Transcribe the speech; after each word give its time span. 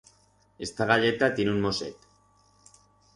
Esta 0.57 0.83
galleta 0.85 1.35
tiene 1.35 1.51
un 1.51 1.61
moset. 1.65 1.95